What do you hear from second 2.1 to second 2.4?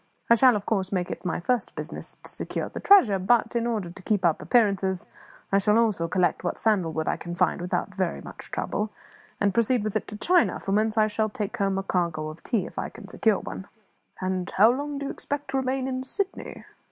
to